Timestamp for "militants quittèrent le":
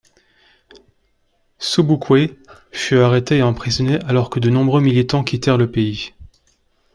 4.81-5.69